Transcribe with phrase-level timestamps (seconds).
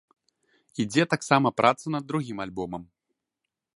[0.83, 2.83] Ідзе таксама праца над другім альбомам.